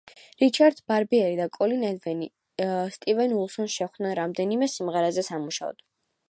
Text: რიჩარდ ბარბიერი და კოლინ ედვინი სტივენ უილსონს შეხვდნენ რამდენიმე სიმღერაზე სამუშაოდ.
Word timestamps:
რიჩარდ 0.43 0.79
ბარბიერი 0.91 1.35
და 1.39 1.45
კოლინ 1.57 1.83
ედვინი 1.89 2.29
სტივენ 2.97 3.37
უილსონს 3.41 3.77
შეხვდნენ 3.77 4.17
რამდენიმე 4.23 4.71
სიმღერაზე 4.79 5.27
სამუშაოდ. 5.31 5.87